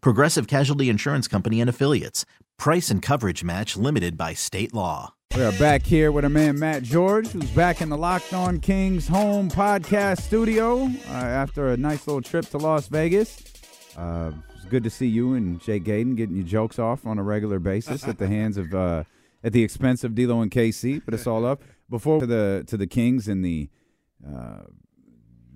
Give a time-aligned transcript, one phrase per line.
[0.00, 2.24] Progressive Casualty Insurance Company and Affiliates.
[2.58, 5.14] Price and coverage match limited by state law.
[5.34, 8.58] We are back here with our man Matt George, who's back in the Locked On
[8.58, 13.42] Kings home podcast studio uh, after a nice little trip to Las Vegas.
[13.96, 17.22] Uh, it's good to see you and Jay Gaden getting your jokes off on a
[17.22, 19.04] regular basis at the hands of uh,
[19.44, 21.62] at the expense of D'Lo and KC, but it's all up.
[21.90, 23.68] Before to the to the Kings and the
[24.26, 24.62] uh,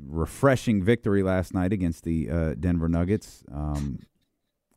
[0.07, 3.45] refreshing victory last night against the uh, Denver Nuggets.
[3.53, 4.01] Um,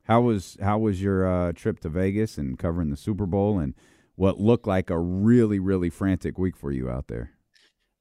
[0.04, 3.74] how was how was your uh, trip to Vegas and covering the Super Bowl and
[4.16, 7.32] what looked like a really really frantic week for you out there?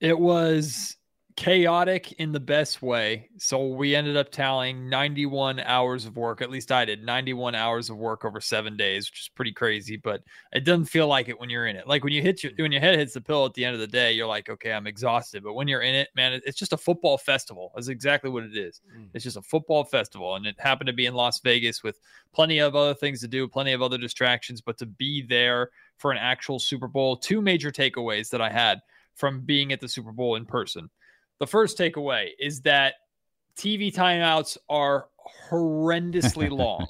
[0.01, 0.97] It was
[1.37, 3.29] chaotic in the best way.
[3.39, 6.43] So we ended up tallying 91 hours of work.
[6.43, 9.97] At least I did 91 hours of work over seven days, which is pretty crazy.
[9.97, 11.87] But it doesn't feel like it when you're in it.
[11.87, 13.81] Like when you hit your when your head hits the pillow at the end of
[13.81, 15.43] the day, you're like, okay, I'm exhausted.
[15.43, 17.73] But when you're in it, man, it's just a football festival.
[17.75, 18.81] That's exactly what it is.
[18.97, 19.09] Mm.
[19.15, 21.99] It's just a football festival, and it happened to be in Las Vegas with
[22.33, 24.61] plenty of other things to do, plenty of other distractions.
[24.61, 28.81] But to be there for an actual Super Bowl, two major takeaways that I had
[29.15, 30.91] from being at the Super Bowl in person.
[31.41, 32.95] The first takeaway is that
[33.57, 35.09] TV timeouts are
[35.51, 36.87] horrendously long.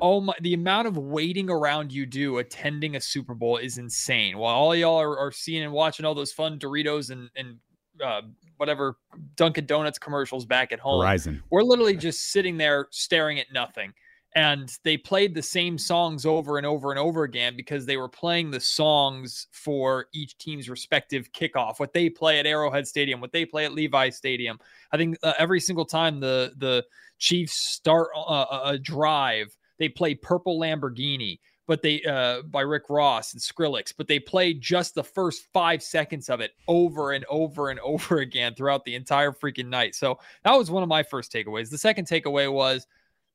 [0.00, 4.38] oh my, the amount of waiting around you do attending a Super Bowl is insane.
[4.38, 7.56] While all y'all are, are seeing and watching all those fun Doritos and, and
[8.04, 8.22] uh,
[8.56, 8.96] whatever
[9.36, 11.42] Dunkin' Donuts commercials back at home, Verizon.
[11.50, 13.92] we're literally just sitting there staring at nothing
[14.36, 18.08] and they played the same songs over and over and over again because they were
[18.08, 21.80] playing the songs for each team's respective kickoff.
[21.80, 24.58] What they play at arrowhead stadium what they play at levi stadium.
[24.92, 26.84] I think uh, every single time the the
[27.18, 33.34] chiefs start uh, a drive they play purple lamborghini but they uh, by rick ross
[33.34, 37.68] and skrillex but they play just the first five seconds of it over and over
[37.68, 39.94] and over again throughout the entire freaking night.
[39.94, 41.70] So that was one of my first takeaways.
[41.70, 42.86] The second takeaway was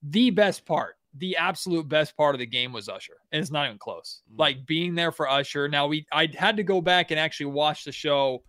[0.03, 3.17] the best part, the absolute best part of the game was Usher.
[3.31, 4.21] And it's not even close.
[4.29, 4.39] Mm-hmm.
[4.39, 5.67] Like being there for Usher.
[5.67, 8.43] Now we I had to go back and actually watch the show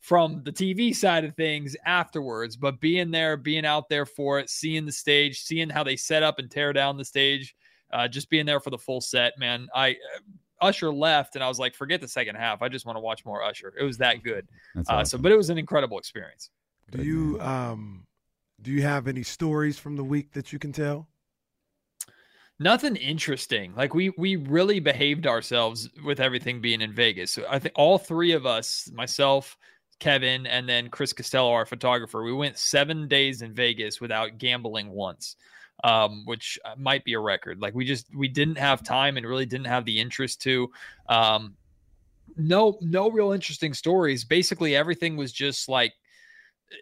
[0.00, 4.50] from the TV side of things afterwards, but being there, being out there for it,
[4.50, 7.54] seeing the stage, seeing how they set up and tear down the stage,
[7.92, 9.68] uh, just being there for the full set, man.
[9.74, 10.20] I uh,
[10.60, 12.62] Usher left, and I was like, forget the second half.
[12.62, 13.74] I just want to watch more Usher.
[13.78, 14.46] It was that good.
[14.76, 15.18] Uh, awesome.
[15.18, 16.50] So, but it was an incredible experience.
[16.90, 18.04] Do you um
[18.62, 21.08] do you have any stories from the week that you can tell?
[22.58, 23.74] Nothing interesting.
[23.74, 27.32] Like we we really behaved ourselves with everything being in Vegas.
[27.32, 29.56] So I think all three of us, myself,
[29.98, 34.90] Kevin, and then Chris Costello, our photographer, we went seven days in Vegas without gambling
[34.90, 35.36] once,
[35.82, 37.60] um, which uh, might be a record.
[37.60, 40.70] Like we just we didn't have time and really didn't have the interest to.
[41.08, 41.56] Um,
[42.36, 44.24] no, no real interesting stories.
[44.24, 45.94] Basically, everything was just like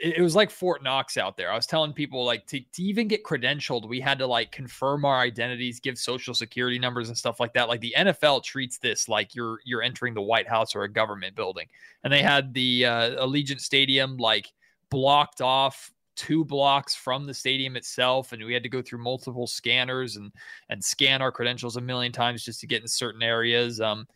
[0.01, 1.51] it, was like Fort Knox out there.
[1.51, 5.05] I was telling people like to, to even get credentialed, we had to like confirm
[5.05, 7.69] our identities, give social security numbers and stuff like that.
[7.69, 11.35] Like the NFL treats this like you're you're entering the White House or a government
[11.35, 11.67] building.
[12.05, 14.53] And they had the uh, Allegiant Stadium like
[14.91, 19.47] blocked off two blocks from the stadium itself and we had to go through multiple
[19.47, 20.33] scanners and
[20.69, 24.07] and scan our credentials a million times just to get in certain areas um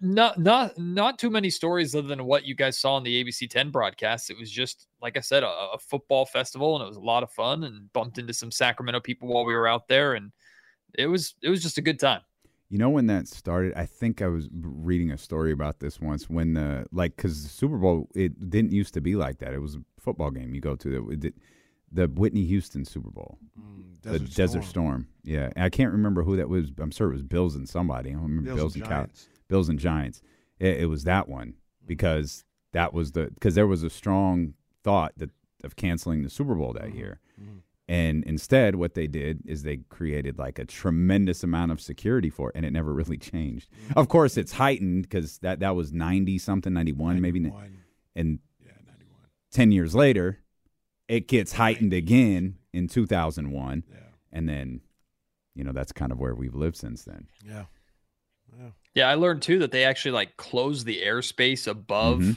[0.00, 3.48] not not not too many stories other than what you guys saw on the ABC
[3.48, 4.30] 10 broadcast.
[4.30, 7.22] It was just like I said, a, a, football festival, and it was a lot
[7.22, 7.64] of fun.
[7.64, 10.32] And bumped into some Sacramento people while we were out there, and
[10.94, 12.20] it was it was just a good time.
[12.68, 13.74] You know when that started?
[13.76, 16.30] I think I was reading a story about this once.
[16.30, 19.52] When the like, because the Super Bowl it didn't used to be like that.
[19.52, 21.10] It was a football game you go to.
[21.10, 21.34] It, it,
[21.92, 24.46] the Whitney Houston Super Bowl, mm, Desert the Storm.
[24.46, 25.08] Desert Storm.
[25.22, 26.70] Yeah, I can't remember who that was.
[26.78, 28.10] I'm sure it was Bills and somebody.
[28.10, 29.10] I don't remember Bills, Bills and, and
[29.52, 30.20] Bills and Giants.
[30.58, 31.54] It, it was that one
[31.86, 35.30] because that was the because there was a strong thought that
[35.62, 36.98] of canceling the Super Bowl that mm-hmm.
[36.98, 37.58] year, mm-hmm.
[37.88, 42.48] And instead, what they did is they created like a tremendous amount of security for
[42.50, 43.68] it, and it never really changed.
[43.96, 47.40] Of course, it's heightened because that, that was 90 something, 91, maybe.
[47.40, 47.78] 91.
[48.14, 49.18] And Yeah, 91.
[49.50, 50.38] 10 years later,
[51.08, 53.84] it gets heightened again in 2001.
[53.90, 53.98] Yeah.
[54.32, 54.80] And then,
[55.54, 57.26] you know, that's kind of where we've lived since then.
[57.44, 57.64] Yeah.
[58.58, 58.70] Yeah.
[58.94, 62.36] Yeah, I learned too that they actually like closed the airspace above Mhm.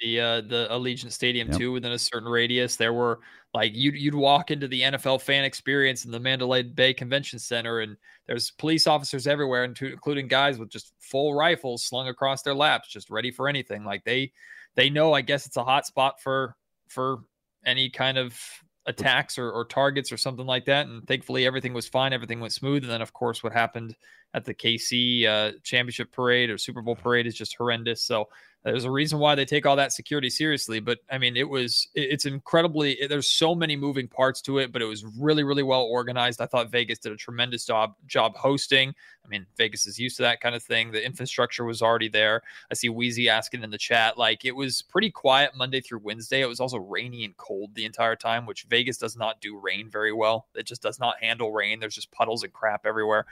[0.00, 1.58] the uh the Allegiant Stadium Yep.
[1.58, 2.76] too within a certain radius.
[2.76, 3.20] There were
[3.54, 7.80] like you'd you'd walk into the NFL fan experience in the Mandalay Bay Convention Center
[7.80, 7.96] and
[8.26, 13.10] there's police officers everywhere, including guys with just full rifles slung across their laps, just
[13.10, 13.84] ready for anything.
[13.84, 14.32] Like they
[14.74, 16.56] they know I guess it's a hot spot for
[16.88, 17.24] for
[17.64, 18.38] any kind of
[18.86, 20.86] attacks or, or targets or something like that.
[20.86, 22.82] And thankfully everything was fine, everything went smooth.
[22.82, 23.96] And then of course what happened
[24.34, 28.02] at the KC uh, championship parade or Super Bowl parade is just horrendous.
[28.02, 28.28] So
[28.64, 30.80] there's a reason why they take all that security seriously.
[30.80, 32.98] But I mean, it was it- it's incredibly.
[33.08, 36.40] There's so many moving parts to it, but it was really really well organized.
[36.40, 38.94] I thought Vegas did a tremendous job job hosting.
[39.24, 40.90] I mean, Vegas is used to that kind of thing.
[40.90, 42.42] The infrastructure was already there.
[42.70, 46.40] I see Wheezy asking in the chat, like it was pretty quiet Monday through Wednesday.
[46.40, 49.90] It was also rainy and cold the entire time, which Vegas does not do rain
[49.90, 50.48] very well.
[50.54, 51.80] It just does not handle rain.
[51.80, 53.26] There's just puddles and crap everywhere.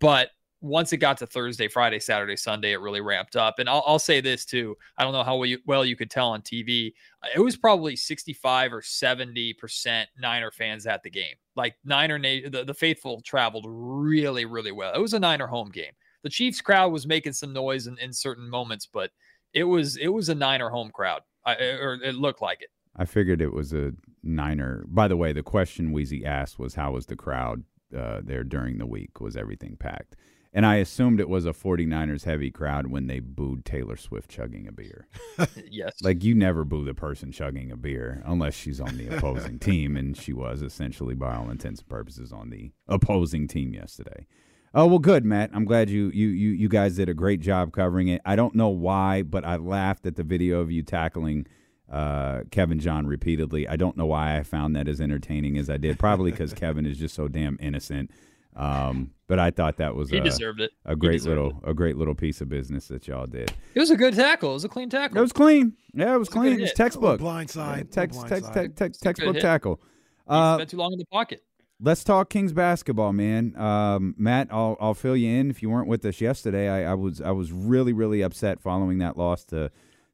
[0.00, 0.30] But
[0.60, 3.58] once it got to Thursday, Friday, Saturday, Sunday, it really ramped up.
[3.58, 4.76] And I'll, I'll say this too.
[4.96, 6.92] I don't know how well you, well you could tell on TV.
[7.34, 11.34] It was probably 65 or 70% Niner fans at the game.
[11.54, 14.92] Like Niner, the, the faithful traveled really, really well.
[14.94, 15.92] It was a Niner home game.
[16.22, 19.10] The Chiefs crowd was making some noise in, in certain moments, but
[19.54, 22.70] it was it was a Niner home crowd, I, or it looked like it.
[22.96, 23.92] I figured it was a
[24.24, 24.84] Niner.
[24.88, 27.62] By the way, the question Wheezy asked was how was the crowd
[27.96, 29.20] uh, there during the week?
[29.20, 30.16] Was everything packed?
[30.52, 34.66] And I assumed it was a 49ers heavy crowd when they booed Taylor Swift chugging
[34.66, 35.06] a beer.
[35.70, 35.94] Yes.
[36.02, 39.96] Like you never boo the person chugging a beer unless she's on the opposing team,
[39.96, 44.26] and she was essentially, by all intents and purposes, on the opposing team yesterday.
[44.74, 45.50] Oh well, good, Matt.
[45.54, 48.20] I'm glad you you you you guys did a great job covering it.
[48.24, 51.46] I don't know why, but I laughed at the video of you tackling
[51.90, 53.66] uh, Kevin John repeatedly.
[53.66, 55.98] I don't know why I found that as entertaining as I did.
[55.98, 58.10] Probably because Kevin is just so damn innocent.
[58.56, 60.72] Um, but I thought that was he a, deserved it.
[60.84, 63.52] a great deserved little a great little piece of business that y'all did.
[63.74, 64.50] It was a good tackle.
[64.50, 65.18] It was a clean tackle.
[65.18, 65.74] It was clean.
[65.94, 66.58] Yeah, it was It's a good clean.
[66.58, 67.20] It was textbook.
[67.20, 67.86] Blind side.
[67.88, 68.54] Yeah, text, blind text, side.
[68.54, 69.80] text, text, It's a good textbook tackle.
[70.26, 71.42] He Uh, spent too long in the pocket.
[71.80, 73.54] let's talk Kings basketball, man.
[73.56, 75.50] Um, Matt, I'll I'll fill you in.
[75.50, 78.98] If you weren't with us yesterday, I, I was I was really really upset following
[78.98, 79.70] that loss to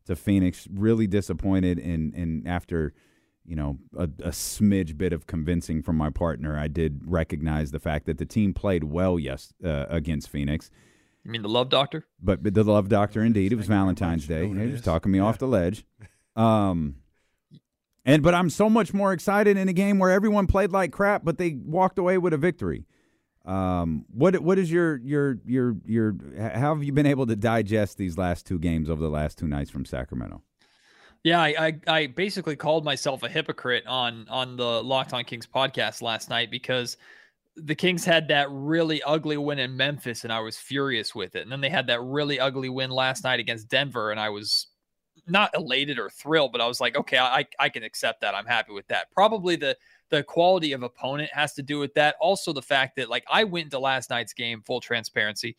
[0.07, 0.69] to Phoenix.
[0.71, 2.93] Really disappointed, and and after
[3.47, 7.79] you know a, a smidge bit of convincing from my partner, I did recognize the
[7.81, 10.71] fact that the team played well yes uh, against Phoenix.
[11.25, 12.05] You mean the love doctor?
[12.23, 14.27] But, but the love doctor, indeed, it was Thank Valentine's.
[14.27, 14.47] Day.
[14.47, 15.25] He was talking me Yeah.
[15.25, 15.85] off the ledge.
[16.37, 16.97] Um,
[18.05, 21.25] and but I'm so much more excited in a game where everyone played like crap,
[21.25, 22.87] but they walked away with a victory.
[23.45, 27.99] Um, what what is your your your your how have you been able to digest
[27.99, 30.43] these last two games over the last two nights from Sacramento?
[31.25, 35.47] Yeah, I, I I basically called myself a hypocrite on on the Locked On Kings
[35.47, 36.99] podcast last night because
[37.57, 41.43] the Kings had that really ugly win in Memphis and I was furious with it.
[41.43, 44.69] And then they had that really ugly win last night against Denver and I was
[45.29, 48.35] not elated or thrilled, but I was like, okay, I I can accept that.
[48.35, 49.11] I'm happy with that.
[49.13, 49.77] Probably the
[50.11, 52.17] the quality of opponent has to do with that.
[52.21, 55.57] Also the fact that like I went into last night's game full transparency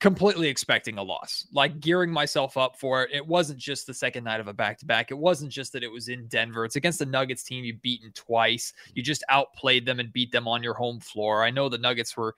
[0.00, 3.10] completely expecting a loss, like gearing myself up for it.
[3.12, 5.10] It wasn't just the second night of a back to back.
[5.10, 6.64] It wasn't just that it was in Denver.
[6.64, 8.72] It's against the Nuggets team you've beaten twice.
[8.94, 11.42] You just outplayed them and beat them on your home floor.
[11.44, 12.34] I know the Nuggets were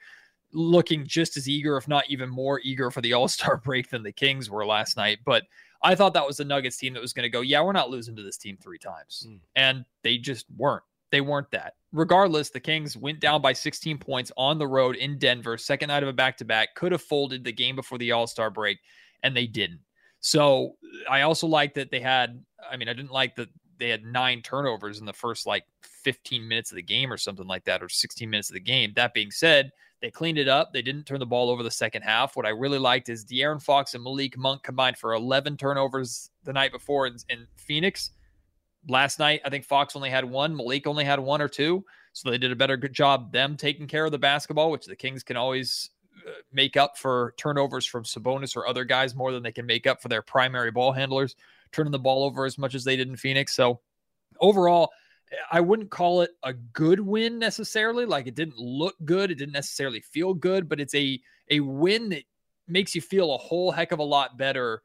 [0.52, 4.02] looking just as eager, if not even more eager, for the All Star break than
[4.02, 5.18] the Kings were last night.
[5.24, 5.44] But
[5.82, 7.90] I thought that was the Nuggets team that was going to go, yeah, we're not
[7.90, 9.26] losing to this team three times.
[9.26, 9.40] Mm.
[9.54, 10.84] And they just weren't.
[11.10, 11.74] They weren't that.
[11.96, 16.02] Regardless, the Kings went down by 16 points on the road in Denver, second night
[16.02, 18.78] of a back to back, could have folded the game before the All Star break,
[19.22, 19.80] and they didn't.
[20.20, 20.76] So
[21.08, 23.48] I also like that they had, I mean, I didn't like that
[23.78, 27.46] they had nine turnovers in the first like 15 minutes of the game or something
[27.46, 28.92] like that, or 16 minutes of the game.
[28.94, 29.70] That being said,
[30.02, 30.74] they cleaned it up.
[30.74, 32.36] They didn't turn the ball over the second half.
[32.36, 36.52] What I really liked is De'Aaron Fox and Malik Monk combined for 11 turnovers the
[36.52, 38.10] night before in, in Phoenix.
[38.88, 40.56] Last night, I think Fox only had one.
[40.56, 41.84] Malik only had one or two.
[42.12, 44.96] So they did a better good job them taking care of the basketball, which the
[44.96, 45.90] Kings can always
[46.26, 49.86] uh, make up for turnovers from Sabonis or other guys more than they can make
[49.86, 51.36] up for their primary ball handlers
[51.72, 53.54] turning the ball over as much as they did in Phoenix.
[53.54, 53.80] So
[54.40, 54.90] overall,
[55.50, 58.06] I wouldn't call it a good win necessarily.
[58.06, 62.08] Like it didn't look good, it didn't necessarily feel good, but it's a a win
[62.10, 62.24] that
[62.68, 64.82] makes you feel a whole heck of a lot better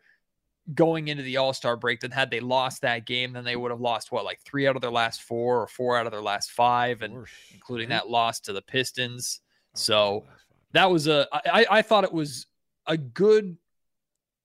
[0.73, 3.71] going into the All Star break that had they lost that game, then they would
[3.71, 6.21] have lost what, like three out of their last four or four out of their
[6.21, 9.41] last five, and including that loss to the Pistons.
[9.75, 10.25] So
[10.73, 12.47] that was a, I, I thought it was
[12.87, 13.57] a good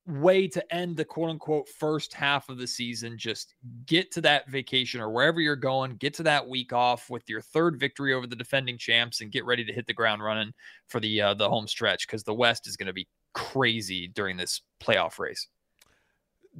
[0.06, 3.18] way to end the quote unquote first half of the season.
[3.18, 3.54] Just
[3.87, 7.40] get to that vacation or wherever you're going, get to that week off with your
[7.40, 10.52] third victory over the defending champs and get ready to hit the ground running
[10.88, 14.37] for the uh, the home stretch because the West is going to be crazy during
[14.37, 15.49] this playoff race.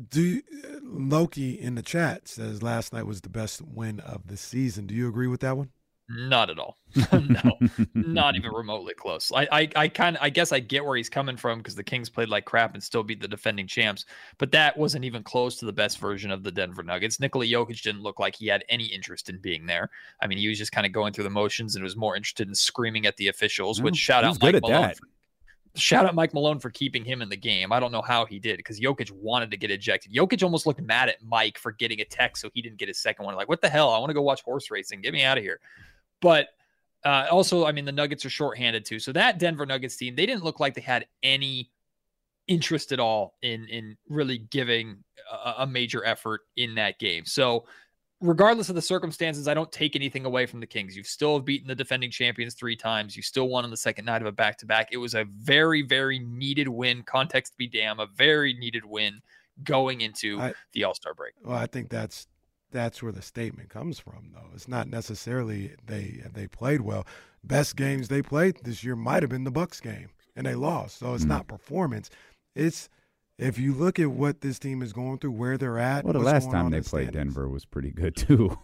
[0.08, 4.36] Do uh, Loki in the chat says last night was the best win of the
[4.36, 4.86] season.
[4.86, 5.70] Do you agree with that one?
[6.08, 6.76] Not at all.
[7.12, 7.58] no,
[7.94, 9.32] not even remotely close.
[9.34, 11.82] I, I, I kind of, I guess I get where he's coming from because the
[11.82, 14.04] Kings played like crap and still beat the defending champs,
[14.38, 17.18] but that wasn't even close to the best version of the Denver Nuggets.
[17.18, 19.90] Nikola Jokic didn't look like he had any interest in being there.
[20.22, 22.46] I mean, he was just kind of going through the motions and was more interested
[22.46, 23.82] in screaming at the officials.
[23.82, 24.94] Which shout out Mike Malone.
[24.94, 25.08] For,
[25.76, 27.73] shout out Mike Malone for keeping him in the game.
[27.73, 30.12] I don't know how he did because Jokic wanted to get ejected.
[30.12, 32.99] Jokic almost looked mad at Mike for getting a text so he didn't get his
[32.99, 33.35] second one.
[33.35, 33.90] Like, what the hell?
[33.90, 35.00] I want to go watch horse racing.
[35.00, 35.61] Get me out of here.
[36.21, 36.49] But
[37.04, 38.99] uh, also, I mean, the Nuggets are shorthanded too.
[38.99, 41.71] So that Denver Nuggets team, they didn't look like they had any
[42.49, 45.02] interest at all in in really giving
[45.33, 47.25] a, a major effort in that game.
[47.25, 47.64] So
[48.20, 50.96] regardless of the circumstances, I don't take anything away from the Kings.
[50.96, 53.16] You've still beaten the defending champions three times.
[53.16, 54.88] You still won on the second night of a back to back.
[54.92, 57.02] It was a very, very needed win.
[57.02, 59.20] Context be damn, a very needed win
[59.62, 61.35] going into I, the All Star break.
[61.42, 62.26] Well, I think that's
[62.73, 64.50] that's where the statement comes from, though.
[64.54, 67.06] It's not necessarily they they played well.
[67.44, 70.99] Best games they played this year might have been the Bucks game, and they lost.
[70.99, 71.32] So it's mm-hmm.
[71.32, 72.11] not performance.
[72.54, 72.88] It's
[73.38, 76.05] if you look at what this team is going through, where they're at.
[76.05, 77.35] Well, the last time they played standings.
[77.35, 78.59] Denver was pretty good too.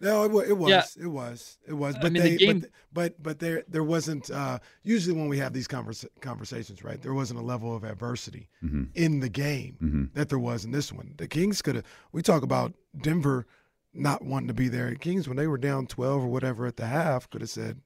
[0.00, 0.84] No, it, it was, yeah.
[1.00, 1.94] it was, it was.
[1.94, 2.60] But I mean, they, the game...
[2.60, 4.30] but, but, but there, there wasn't.
[4.32, 8.48] Uh, usually, when we have these conversa- conversations, right, there wasn't a level of adversity
[8.64, 8.84] mm-hmm.
[8.94, 10.04] in the game mm-hmm.
[10.14, 11.14] that there was in this one.
[11.18, 11.84] The Kings could have.
[12.10, 13.46] We talk about Denver
[13.94, 14.90] not wanting to be there.
[14.90, 17.80] The Kings, when they were down twelve or whatever at the half, could have said,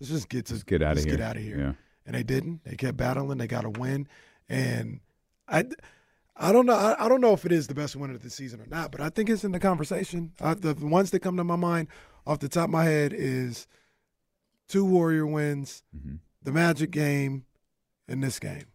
[0.00, 1.58] "Let's just get to let's get out of here." Get out of here.
[1.58, 1.72] Yeah.
[2.04, 2.64] And they didn't.
[2.64, 3.38] They kept battling.
[3.38, 4.08] They got a win,
[4.48, 4.98] and
[5.48, 5.64] I.
[6.36, 6.74] I don't know.
[6.74, 8.90] I, I, don't know if it is the best win of the season or not,
[8.90, 10.32] but I think it's in the conversation.
[10.40, 11.86] Uh, the, the, ones that come to my mind
[12.26, 13.68] off the top of my head is
[14.68, 16.16] two Warrior wins, mm-hmm.
[16.42, 17.44] the Magic game,
[18.08, 18.66] and this game.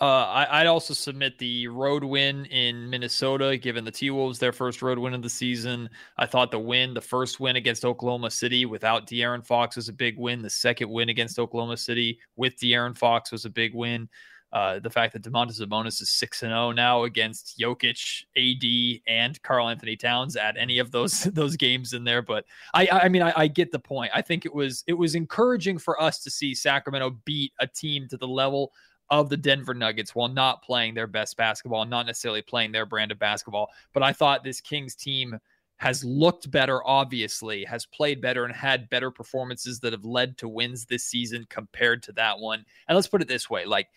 [0.00, 4.52] Uh, I, would also submit the road win in Minnesota, given the T Wolves their
[4.52, 5.88] first road win of the season.
[6.18, 9.92] I thought the win, the first win against Oklahoma City without De'Aaron Fox was a
[9.92, 10.42] big win.
[10.42, 14.08] The second win against Oklahoma City with De'Aaron Fox was a big win.
[14.54, 19.02] Uh, the fact that Domantas Sabonis is six and zero oh now against Jokic, AD,
[19.08, 20.36] and Karl-Anthony Towns.
[20.36, 23.72] at any of those those games in there, but I I mean I, I, get
[23.72, 24.12] the point.
[24.14, 28.06] I think it was it was encouraging for us to see Sacramento beat a team
[28.10, 28.72] to the level
[29.10, 33.10] of the Denver Nuggets while not playing their best basketball, not necessarily playing their brand
[33.10, 33.70] of basketball.
[33.92, 35.36] But I thought this Kings team
[35.78, 40.48] has looked better, obviously, has played better and had better performances that have led to
[40.48, 42.64] wins this season compared to that one.
[42.86, 43.88] And let's put it this way like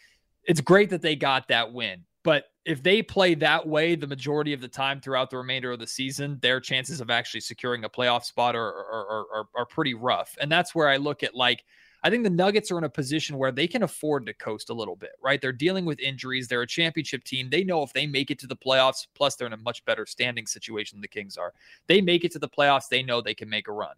[0.47, 2.03] it's great that they got that win.
[2.23, 5.79] But if they play that way the majority of the time throughout the remainder of
[5.79, 9.93] the season, their chances of actually securing a playoff spot are, are, are, are, pretty
[9.93, 10.35] rough.
[10.41, 11.63] And that's where I look at like,
[12.03, 14.73] I think the Nuggets are in a position where they can afford to coast a
[14.73, 15.41] little bit, right?
[15.41, 16.47] They're dealing with injuries.
[16.47, 17.49] They're a championship team.
[17.49, 20.05] They know if they make it to the playoffs, plus they're in a much better
[20.05, 21.53] standing situation than the Kings are.
[21.87, 23.95] They make it to the playoffs, they know they can make a run.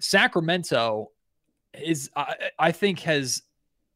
[0.00, 1.10] Sacramento
[1.74, 3.42] is, I, I think, has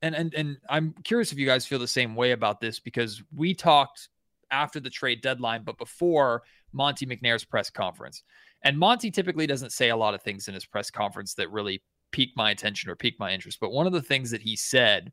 [0.04, 3.22] and and and I'm curious if you guys feel the same way about this because
[3.34, 4.08] we talked
[4.50, 6.42] after the trade deadline, but before
[6.72, 8.22] Monte McNair's press conference.
[8.62, 11.82] And Monty typically doesn't say a lot of things in his press conference that really
[12.12, 13.58] pique my attention or pique my interest.
[13.60, 15.12] But one of the things that he said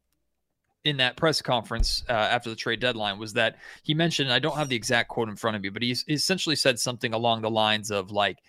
[0.83, 4.57] in that press conference uh, after the trade deadline was that he mentioned, I don't
[4.57, 7.50] have the exact quote in front of me, but he essentially said something along the
[7.50, 8.39] lines of like,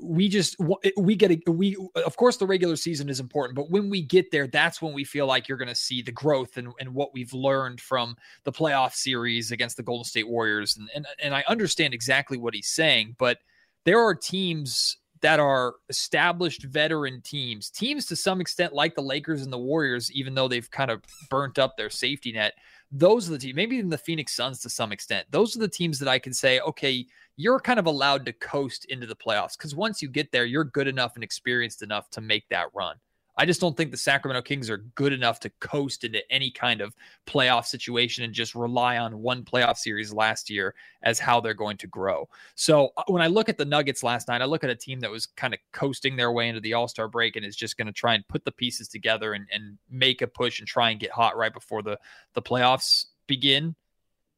[0.00, 0.56] we just
[0.96, 4.30] we get a, we of course the regular season is important but when we get
[4.30, 7.12] there that's when we feel like you're going to see the growth and, and what
[7.12, 10.76] we've learned from the playoff series against the golden state warriors.
[10.76, 13.38] And, and and i understand exactly what he's saying but
[13.84, 19.42] there are teams that are established veteran teams teams to some extent like the lakers
[19.42, 22.54] and the warriors even though they've kind of burnt up their safety net
[22.90, 25.68] those are the teams maybe even the phoenix suns to some extent those are the
[25.68, 27.06] teams that i can say okay
[27.38, 30.64] you're kind of allowed to coast into the playoffs because once you get there, you're
[30.64, 32.96] good enough and experienced enough to make that run.
[33.38, 36.80] I just don't think the Sacramento Kings are good enough to coast into any kind
[36.80, 41.54] of playoff situation and just rely on one playoff series last year as how they're
[41.54, 42.28] going to grow.
[42.56, 44.98] So uh, when I look at the Nuggets last night, I look at a team
[45.00, 47.76] that was kind of coasting their way into the All Star break and is just
[47.76, 50.90] going to try and put the pieces together and, and make a push and try
[50.90, 51.96] and get hot right before the
[52.34, 53.76] the playoffs begin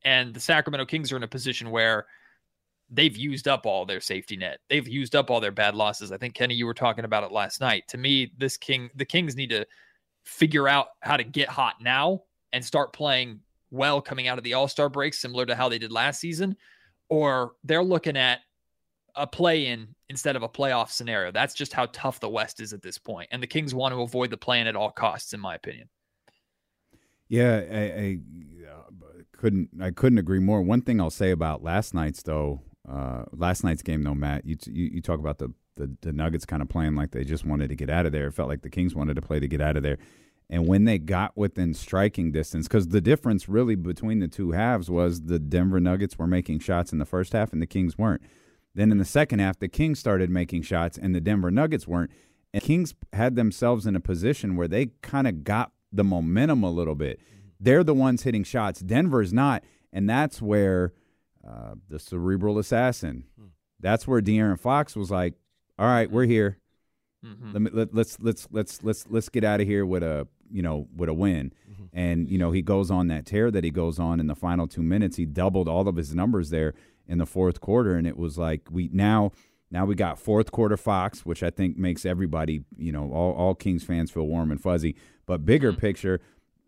[0.05, 2.07] And the Sacramento Kings are in a position where
[2.91, 4.59] they've used up all their safety net.
[4.69, 6.13] They've used up all their bad losses.
[6.13, 7.85] I think Kenny, you were talking about it last night.
[7.89, 9.67] To me, this King, the Kings need to
[10.25, 14.55] figure out how to get hot now and start playing well coming out of the
[14.55, 16.57] All Star break, similar to how they did last season,
[17.09, 18.41] or they're looking at
[19.15, 21.31] a play in instead of a playoff scenario.
[21.31, 23.29] That's just how tough the West is at this point.
[23.31, 25.89] And the Kings want to avoid the play in at all costs, in my opinion.
[27.29, 28.19] Yeah, I, I
[28.69, 30.63] uh, couldn't I couldn't agree more.
[30.63, 34.57] One thing I'll say about last night's though, uh, last night's game though, Matt, you,
[34.67, 37.69] you, you talk about the, the the Nuggets kind of playing like they just wanted
[37.69, 38.27] to get out of there.
[38.27, 39.99] It felt like the Kings wanted to play to get out of there.
[40.51, 44.91] And when they got within striking distance, because the difference really between the two halves
[44.91, 48.23] was the Denver Nuggets were making shots in the first half and the Kings weren't.
[48.75, 52.11] Then in the second half, the Kings started making shots and the Denver Nuggets weren't.
[52.53, 56.71] And Kings had themselves in a position where they kind of got the momentum a
[56.71, 57.21] little bit.
[57.61, 58.81] They're the ones hitting shots.
[58.81, 59.63] Denver's not.
[59.93, 60.93] And that's where
[61.47, 63.25] uh, the cerebral assassin,
[63.81, 65.35] that's where De'Aaron Fox was like,
[65.79, 66.59] all right, we're here.
[67.25, 67.53] Mm-hmm.
[67.53, 70.63] Let me, let, let's let's let's let's let's get out of here with a you
[70.63, 71.53] know, with a win.
[71.71, 71.85] Mm-hmm.
[71.93, 74.67] And, you know, he goes on that tear that he goes on in the final
[74.67, 75.17] two minutes.
[75.17, 76.75] He doubled all of his numbers there
[77.07, 77.95] in the fourth quarter.
[77.95, 79.33] And it was like we now
[79.71, 83.55] now we got fourth quarter Fox, which I think makes everybody, you know, all, all
[83.55, 84.97] Kings fans feel warm and fuzzy.
[85.27, 85.81] But bigger mm-hmm.
[85.81, 86.21] picture,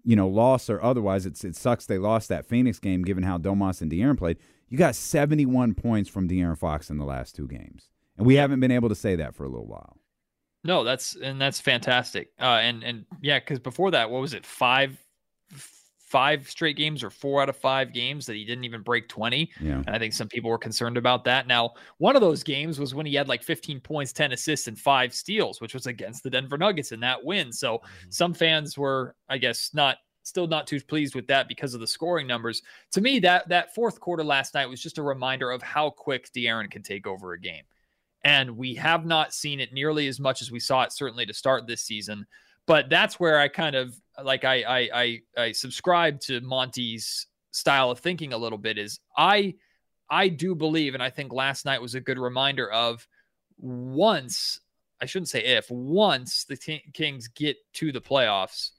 [0.04, 3.38] you know, loss or otherwise, it's it sucks they lost that Phoenix game given how
[3.38, 4.38] Domas and De'Aaron played.
[4.72, 7.90] You got 71 points from De'Aaron Fox in the last two games.
[8.16, 9.98] And we haven't been able to say that for a little while.
[10.64, 12.30] No, that's and that's fantastic.
[12.40, 14.46] Uh, and and yeah, because before that, what was it?
[14.46, 14.98] Five
[15.52, 19.50] five straight games or four out of five games that he didn't even break 20.
[19.60, 19.82] Yeah.
[19.86, 21.46] And I think some people were concerned about that.
[21.46, 24.78] Now, one of those games was when he had like 15 points, 10 assists, and
[24.78, 27.52] five steals, which was against the Denver Nuggets in that win.
[27.52, 28.10] So mm-hmm.
[28.10, 31.86] some fans were, I guess, not still not too pleased with that because of the
[31.86, 32.62] scoring numbers.
[32.92, 36.30] To me, that that fourth quarter last night was just a reminder of how quick
[36.32, 37.64] De'Aaron can take over a game.
[38.24, 41.34] And we have not seen it nearly as much as we saw it certainly to
[41.34, 42.26] start this season.
[42.66, 47.90] But that's where I kind of like I I I, I subscribe to Monte's style
[47.90, 48.78] of thinking a little bit.
[48.78, 49.54] Is I
[50.08, 53.06] I do believe, and I think last night was a good reminder of
[53.58, 54.60] once
[55.00, 58.70] I shouldn't say if once the Kings get to the playoffs,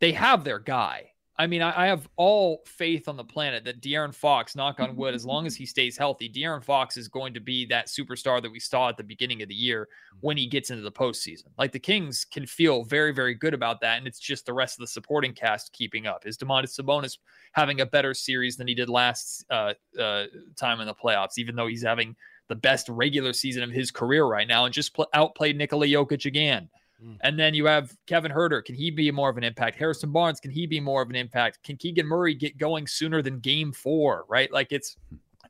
[0.00, 1.12] they have their guy.
[1.38, 4.96] I mean, I, I, have all faith on the planet that De'Aaron Fox, knock on
[4.96, 8.40] wood, as long as he stays healthy, De'Aaron Fox is going to be that superstar
[8.40, 9.86] that we saw at the beginning of the year
[10.20, 11.48] when he gets into the postseason.
[11.58, 14.78] Like the Kings can feel very, very good about that, and it's just the rest
[14.78, 16.26] of the supporting cast keeping up.
[16.26, 17.18] Is Domantas Sabonis
[17.52, 20.24] having a better series than he did last uh, uh,
[20.56, 22.16] time in the playoffs, even though he's having
[22.48, 26.24] the best regular season of his career right now and just pl- outplayed Nikola Jokic
[26.24, 26.70] again?
[27.04, 27.18] Mm.
[27.22, 28.64] And then you have Kevin Huerter.
[28.64, 29.76] Can he be more of an impact?
[29.76, 31.62] Harrison Barnes, can he be more of an impact?
[31.62, 34.24] Can Keegan Murray get going sooner than game four?
[34.28, 34.50] Right?
[34.50, 34.96] Like it's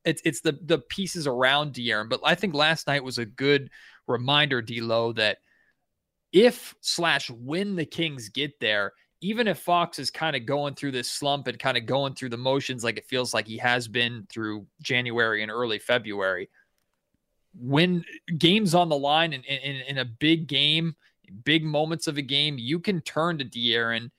[0.04, 2.08] it's it's the the pieces around De'Aaron.
[2.08, 3.70] But I think last night was a good
[4.06, 5.38] reminder, D'Lo, that
[6.32, 10.92] if slash when the Kings get there, even if Fox is kind of going through
[10.92, 13.88] this slump and kind of going through the motions like it feels like he has
[13.88, 16.50] been through January and early February,
[17.58, 18.04] when
[18.36, 20.94] games on the line in, in, in a big game
[21.44, 24.10] big moments of a game, you can turn to De'Aaron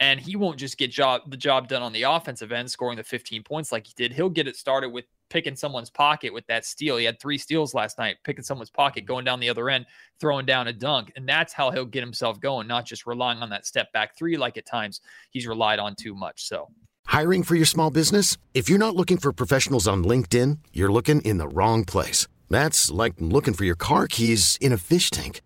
[0.00, 3.04] and he won't just get job the job done on the offensive end, scoring the
[3.04, 4.12] 15 points like he did.
[4.12, 6.96] He'll get it started with picking someone's pocket with that steal.
[6.96, 9.86] He had three steals last night, picking someone's pocket, going down the other end,
[10.20, 11.12] throwing down a dunk.
[11.14, 14.36] And that's how he'll get himself going, not just relying on that step back three
[14.36, 16.48] like at times he's relied on too much.
[16.48, 16.68] So
[17.06, 18.36] hiring for your small business?
[18.54, 22.26] If you're not looking for professionals on LinkedIn, you're looking in the wrong place.
[22.50, 25.42] That's like looking for your car keys in a fish tank.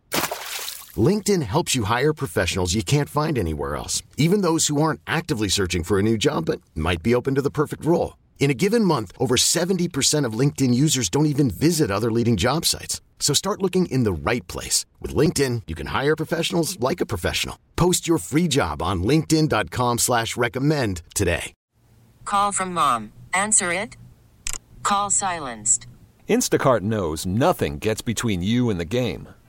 [0.96, 5.48] LinkedIn helps you hire professionals you can't find anywhere else, even those who aren't actively
[5.48, 8.16] searching for a new job but might be open to the perfect role.
[8.38, 12.64] In a given month, over 70% of LinkedIn users don't even visit other leading job
[12.64, 13.00] sites.
[13.18, 14.86] So start looking in the right place.
[15.00, 17.58] With LinkedIn, you can hire professionals like a professional.
[17.74, 21.52] Post your free job on linkedin.com slash recommend today.
[22.24, 23.12] Call from mom.
[23.32, 23.96] Answer it.
[24.82, 25.86] Call silenced.
[26.28, 29.28] Instacart knows nothing gets between you and the game.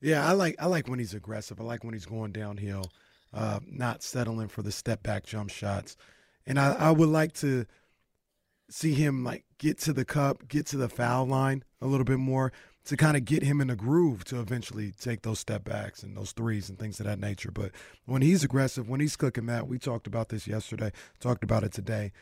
[0.00, 1.60] Yeah, I like I like when he's aggressive.
[1.60, 2.84] I like when he's going downhill,
[3.32, 5.96] uh, not settling for the step back jump shots.
[6.46, 7.66] And I, I would like to
[8.70, 12.18] see him like get to the cup, get to the foul line a little bit
[12.18, 12.52] more
[12.84, 16.16] to kind of get him in a groove to eventually take those step backs and
[16.16, 17.50] those threes and things of that nature.
[17.50, 17.72] But
[18.06, 21.72] when he's aggressive, when he's cooking that, we talked about this yesterday, talked about it
[21.72, 22.12] today.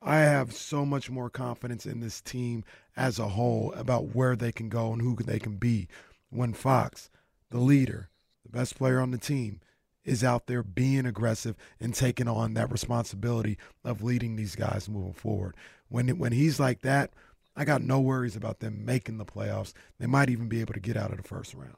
[0.00, 2.64] I have so much more confidence in this team
[2.96, 5.88] as a whole about where they can go and who they can be
[6.30, 7.10] when Fox,
[7.50, 8.10] the leader,
[8.44, 9.60] the best player on the team,
[10.04, 15.12] is out there being aggressive and taking on that responsibility of leading these guys moving
[15.12, 15.54] forward.
[15.88, 17.12] When when he's like that,
[17.54, 19.74] I got no worries about them making the playoffs.
[19.98, 21.76] They might even be able to get out of the first round.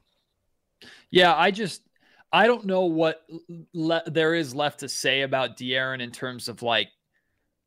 [1.10, 1.82] Yeah, I just
[2.32, 3.24] I don't know what
[3.74, 6.88] le- there is left to say about De'Aaron in terms of like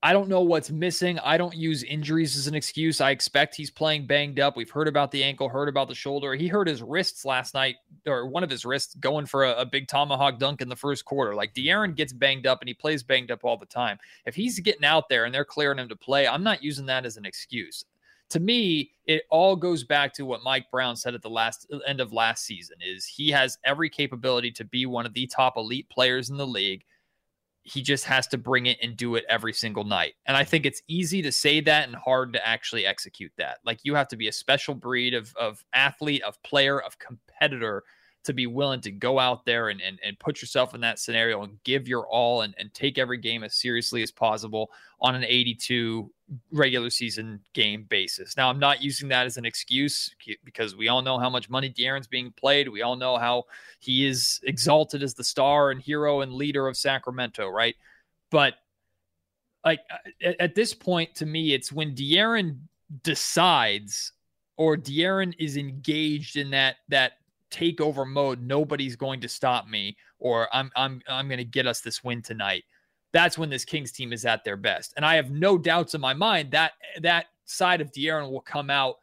[0.05, 1.17] I don't know what's missing.
[1.19, 2.99] I don't use injuries as an excuse.
[2.99, 4.57] I expect he's playing banged up.
[4.57, 6.35] We've heard about the ankle, heard about the shoulder.
[6.35, 9.65] He hurt his wrists last night, or one of his wrists, going for a, a
[9.65, 11.33] big tomahawk dunk in the first quarter.
[11.33, 13.97] Like De'Aaron gets banged up and he plays banged up all the time.
[14.25, 17.05] If he's getting out there and they're clearing him to play, I'm not using that
[17.05, 17.85] as an excuse.
[18.31, 22.01] To me, it all goes back to what Mike Brown said at the last end
[22.01, 25.87] of last season is he has every capability to be one of the top elite
[25.89, 26.83] players in the league
[27.63, 30.13] he just has to bring it and do it every single night.
[30.25, 33.59] And I think it's easy to say that and hard to actually execute that.
[33.65, 37.83] Like you have to be a special breed of of athlete, of player, of competitor
[38.23, 41.43] to be willing to go out there and, and, and put yourself in that scenario
[41.43, 45.23] and give your all and, and take every game as seriously as possible on an
[45.25, 46.09] 82
[46.51, 48.37] regular season game basis.
[48.37, 51.69] Now, I'm not using that as an excuse because we all know how much money
[51.69, 52.69] De'Aaron's being played.
[52.69, 53.43] We all know how
[53.79, 57.75] he is exalted as the star and hero and leader of Sacramento, right?
[58.31, 58.55] But
[59.65, 62.59] like uh, at, at this point, to me, it's when De'Aaron
[63.03, 64.13] decides
[64.55, 67.13] or De'Aaron is engaged in that that
[67.53, 71.81] takeover mode, nobody's going to stop me, or I'm I'm I'm going to get us
[71.81, 72.63] this win tonight.
[73.11, 76.01] That's when this Kings team is at their best, and I have no doubts in
[76.01, 78.95] my mind that that side of De'Aaron will come out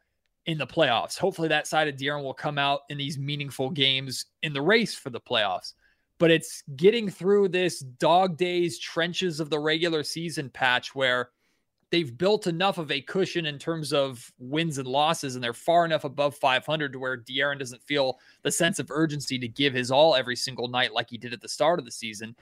[0.45, 1.17] in the playoffs.
[1.17, 4.93] Hopefully, that side of De'Aaron will come out in these meaningful games in the race
[4.93, 5.73] for the playoffs.
[6.19, 11.29] But it's getting through this dog days trenches of the regular season patch where
[11.91, 15.85] they've built enough of a cushion in terms of wins and losses, and they're far
[15.85, 19.91] enough above 500 to where De'Aaron doesn't feel the sense of urgency to give his
[19.91, 22.35] all every single night like he did at the start of the season.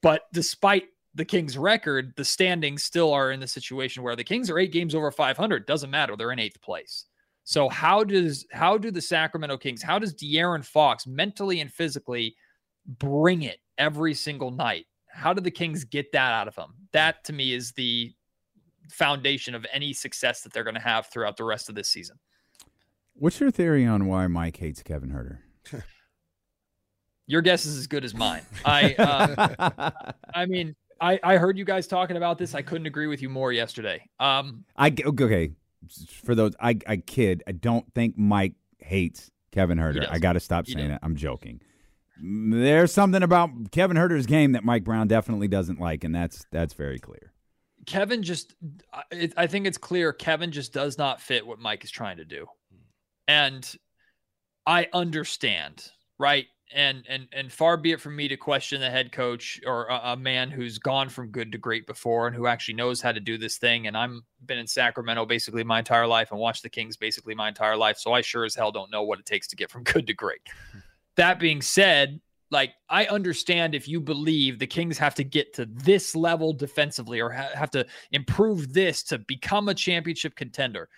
[0.00, 4.48] But despite the Kings' record, the standings still are in the situation where the Kings
[4.48, 5.66] are eight games over 500.
[5.66, 7.04] Doesn't matter; they're in eighth place.
[7.44, 9.82] So how does how do the Sacramento Kings?
[9.82, 12.34] How does De'Aaron Fox mentally and physically
[12.98, 14.86] bring it every single night?
[15.08, 16.70] How do the Kings get that out of him?
[16.92, 18.14] That to me is the
[18.92, 22.18] foundation of any success that they're going to have throughout the rest of this season.
[23.14, 25.38] What's your theory on why Mike hates Kevin Huerter?
[27.26, 28.42] Your guess is as good as mine.
[28.64, 29.90] I, uh,
[30.34, 32.54] I mean, I, I heard you guys talking about this.
[32.54, 34.08] I couldn't agree with you more yesterday.
[34.18, 35.52] Um, I okay
[36.22, 36.54] for those.
[36.60, 37.42] I I kid.
[37.46, 40.06] I don't think Mike hates Kevin Huerter.
[40.10, 41.00] I got to stop saying it.
[41.02, 41.60] I'm joking.
[42.20, 46.74] There's something about Kevin Huerter's game that Mike Brown definitely doesn't like, and that's that's
[46.74, 47.31] very clear.
[47.86, 48.54] Kevin just,
[49.36, 52.46] I think it's clear Kevin just does not fit what Mike is trying to do.
[53.26, 53.70] And
[54.66, 56.46] I understand, right?
[56.74, 60.12] And and and far be it from me to question the head coach or a,
[60.12, 63.20] a, man who's gone from good to great before and who actually knows how to
[63.20, 63.88] do this thing.
[63.88, 67.48] And I'm been in Sacramento basically my entire life and watched the Kings basically my
[67.48, 69.82] entire life, so I sure as hell don't know what it takes to get from
[69.82, 70.40] good to great.
[71.16, 72.20] that being said,
[72.52, 77.18] like I understand if you believe the Kings have to get to this level defensively
[77.18, 80.88] or ha- have to improve this to become a championship contender.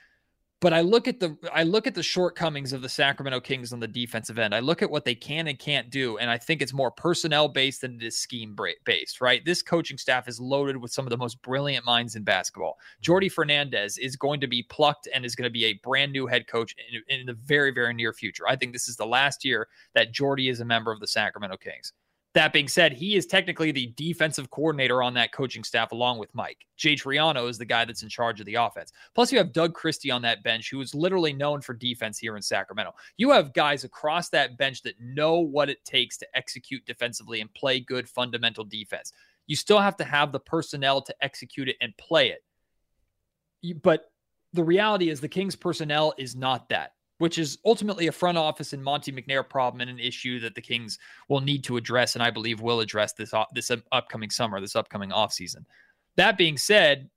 [0.60, 3.80] But I look at the I look at the shortcomings of the Sacramento Kings on
[3.80, 4.54] the defensive end.
[4.54, 7.48] I look at what they can and can't do, and I think it's more personnel
[7.48, 9.20] based than it is scheme based.
[9.20, 9.44] Right?
[9.44, 12.78] This coaching staff is loaded with some of the most brilliant minds in basketball.
[13.02, 16.26] Jordi Fernandez is going to be plucked and is going to be a brand new
[16.26, 18.48] head coach in, in the very very near future.
[18.48, 21.58] I think this is the last year that Jordi is a member of the Sacramento
[21.58, 21.92] Kings.
[22.34, 26.34] That being said, he is technically the defensive coordinator on that coaching staff along with
[26.34, 26.66] Mike.
[26.76, 28.92] Jay Triano is the guy that's in charge of the offense.
[29.14, 32.34] Plus, you have Doug Christie on that bench, who is literally known for defense here
[32.34, 32.92] in Sacramento.
[33.16, 37.54] You have guys across that bench that know what it takes to execute defensively and
[37.54, 39.12] play good fundamental defense.
[39.46, 42.42] You still have to have the personnel to execute it and play it.
[43.80, 44.10] but
[44.52, 48.72] the reality is the Kings personnel is not that, which is ultimately a front office
[48.72, 50.98] and Monte McNair problem and an issue that the Kings
[51.28, 55.10] will need to address, and I believe will address this this upcoming summer, this upcoming
[55.10, 55.64] offseason.
[56.16, 57.08] That being said,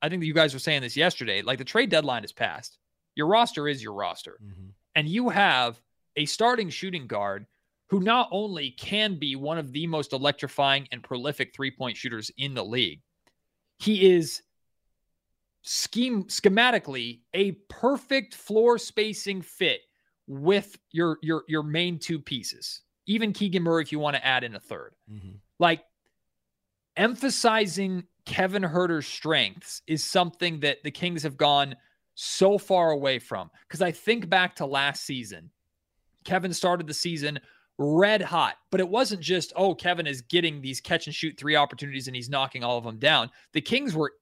[0.00, 1.42] I think that you guys were saying this yesterday.
[1.42, 2.78] Like the trade deadline is passed.
[3.14, 4.68] Your roster is your roster, mm-hmm.
[4.94, 5.80] and you have
[6.16, 7.46] a starting shooting guard
[7.90, 12.30] who not only can be one of the most electrifying and prolific three point shooters
[12.38, 13.00] in the league,
[13.78, 14.42] he is
[15.62, 19.80] scheme schematically a perfect floor spacing fit
[20.26, 22.82] with your your your main two pieces.
[23.06, 25.30] Even Keegan Murray, if you want to add in a 3rd mm-hmm.
[25.58, 25.82] like
[26.96, 31.74] emphasizing Kevin Huerter's strengths is something that the Kings have gone
[32.14, 33.50] so far away from.
[33.66, 35.50] Because I think back to last season,
[36.24, 37.40] Kevin started the season
[37.78, 41.56] red hot, but it wasn't just, oh, Kevin is getting these catch and shoot three
[41.56, 43.30] opportunities and he's knocking all of them down.
[43.52, 44.12] The Kings were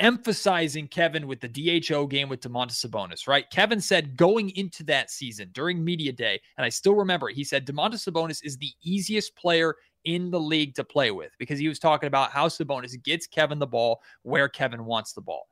[0.00, 1.48] emphasizing Kevin with the
[1.80, 3.48] DHO game with Domantas Sabonis, right?
[3.50, 7.44] Kevin said going into that season during media day, and I still remember it, he
[7.44, 11.68] said Domantas Sabonis is the easiest player in the league to play with because he
[11.68, 15.46] was talking about how Sabonis gets Kevin the ball where Kevin wants the ball.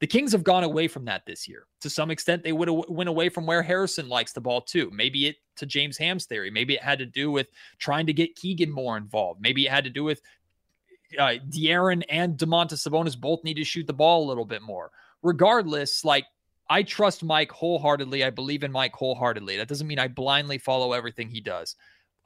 [0.00, 1.66] The Kings have gone away from that this year.
[1.82, 4.90] To some extent, they would have went away from where Harrison likes the ball too.
[4.94, 6.50] Maybe it to James Ham's theory.
[6.50, 9.42] Maybe it had to do with trying to get Keegan more involved.
[9.42, 10.22] Maybe it had to do with
[11.18, 14.90] uh, De'Aaron and Domantas Sabonis both need to shoot the ball a little bit more.
[15.22, 16.24] Regardless, like
[16.68, 18.24] I trust Mike wholeheartedly.
[18.24, 19.56] I believe in Mike wholeheartedly.
[19.56, 21.76] That doesn't mean I blindly follow everything he does.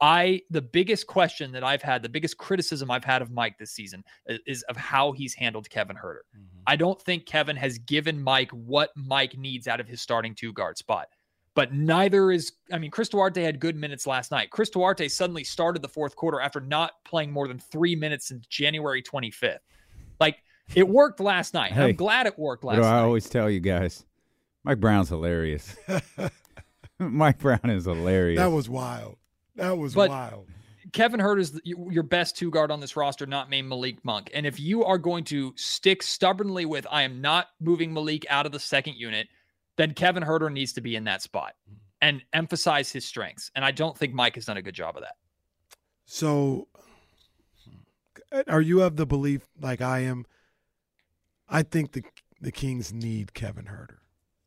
[0.01, 3.71] I the biggest question that I've had, the biggest criticism I've had of Mike this
[3.71, 6.19] season is, is of how he's handled Kevin Huerter.
[6.37, 6.61] Mm-hmm.
[6.67, 10.53] I don't think Kevin has given Mike what Mike needs out of his starting two
[10.53, 11.07] guard spot.
[11.55, 14.51] But neither is, I mean, Chris Duarte had good minutes last night.
[14.51, 18.45] Chris Duarte suddenly started the fourth quarter after not playing more than three minutes since
[18.47, 19.59] January 25th.
[20.19, 20.37] Like
[20.75, 21.71] it worked last night.
[21.71, 22.93] Hey, I'm glad it worked last night.
[22.93, 24.05] I always tell you guys,
[24.63, 25.75] Mike Brown's hilarious.
[26.99, 28.37] Mike Brown is hilarious.
[28.37, 29.17] That was wild.
[29.55, 30.47] That was but wild.
[30.91, 34.29] Kevin Huerter is your best two guard on this roster, not named Malik Monk.
[34.33, 38.45] And if you are going to stick stubbornly with, I am not moving Malik out
[38.45, 39.27] of the second unit,
[39.77, 41.53] then Kevin Huerter needs to be in that spot
[42.01, 43.51] and emphasize his strengths.
[43.55, 45.15] And I don't think Mike has done a good job of that.
[46.05, 46.67] So,
[48.47, 50.25] are you of the belief, like I am?
[51.49, 52.03] I think the
[52.41, 53.97] the Kings need Kevin Huerter.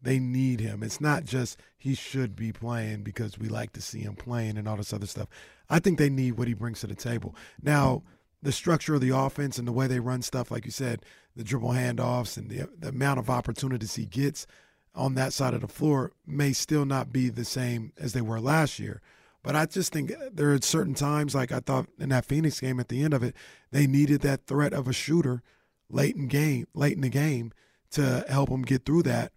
[0.00, 0.82] They need him.
[0.82, 4.68] It's not just he should be playing because we like to see him playing and
[4.68, 5.28] all this other stuff.
[5.68, 7.34] I think they need what he brings to the table.
[7.60, 8.04] Now,
[8.40, 11.42] the structure of the offense and the way they run stuff, like you said, the
[11.42, 14.46] dribble handoffs and the, the amount of opportunities he gets
[14.94, 18.40] on that side of the floor may still not be the same as they were
[18.40, 19.01] last year.
[19.42, 22.81] But I just think there are certain times, like I thought in that Phoenix game
[22.81, 23.35] at the end of it,
[23.70, 25.42] they needed that threat of a shooter
[25.88, 27.53] late in game, late in the game,
[27.92, 29.33] to help them get through that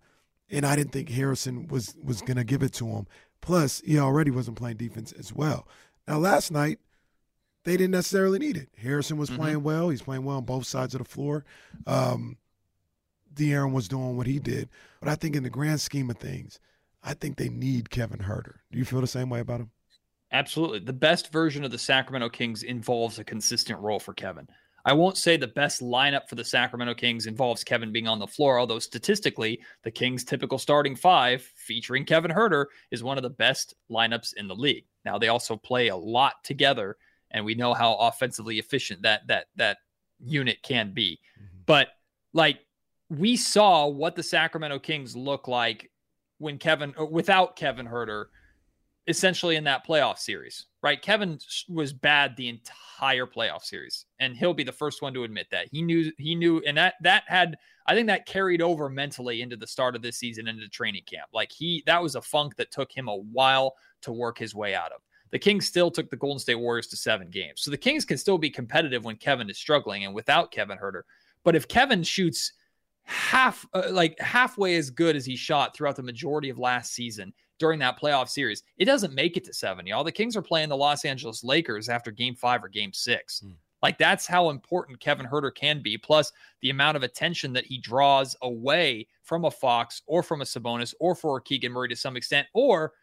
[0.51, 3.07] and I didn't think Harrison was was going to give it to him.
[3.39, 5.67] Plus, he already wasn't playing defense as well.
[6.07, 6.79] Now, last night
[7.63, 8.69] they didn't necessarily need it.
[8.77, 9.41] Harrison was mm-hmm.
[9.41, 9.89] playing well.
[9.89, 11.45] He's playing well on both sides of the floor.
[11.87, 12.37] Um,
[13.41, 16.59] De'Aaron was doing what he did, but I think in the grand scheme of things,
[17.03, 18.57] I think they need Kevin Huerter.
[18.71, 19.71] Do you feel the same way about him?
[20.31, 20.79] Absolutely.
[20.79, 24.47] The best version of the Sacramento Kings involves a consistent role for Kevin.
[24.85, 28.27] I won't say the best lineup for the Sacramento Kings involves Kevin being on the
[28.27, 33.29] floor, although statistically, the Kings' typical starting five featuring Kevin Huerter is one of the
[33.29, 34.85] best lineups in the league.
[35.03, 36.97] Now they also play a lot together,
[37.31, 39.77] and we know how offensively efficient that that that
[40.19, 41.19] unit can be.
[41.39, 41.57] Mm-hmm.
[41.65, 41.89] But
[42.33, 42.59] like
[43.11, 45.91] we saw what the Sacramento Kings look like
[46.37, 48.25] when Kevin uh, without Kevin Huerter
[49.07, 51.01] essentially in that playoff series, right?
[51.01, 55.47] Kevin was bad the entire playoff series, and he'll be the first one to admit
[55.51, 55.67] that.
[55.71, 59.57] He knew he knew, and that that had I think that carried over mentally into
[59.57, 61.27] the start of this season into training camp.
[61.33, 64.73] Like he that was a funk that took him a while to work his way
[64.73, 65.01] out of.
[65.31, 67.61] The Kings still took the Golden State Warriors to seven games.
[67.61, 71.03] So the Kings can still be competitive when Kevin is struggling and without Kevin Huerter.
[71.43, 72.53] But if Kevin shoots
[73.03, 77.33] half uh, like halfway as good as he shot throughout the majority of last season
[77.59, 78.63] during that playoff series.
[78.77, 80.03] It doesn't make it to seven, y'all.
[80.03, 83.39] The Kings are playing the Los Angeles Lakers after game five or game six.
[83.41, 83.51] Hmm.
[83.81, 85.97] Like that's how important Kevin Huerter can be.
[85.97, 90.45] Plus the amount of attention that he draws away from a Fox or from a
[90.45, 92.93] Sabonis or for a Keegan Murray to some extent, or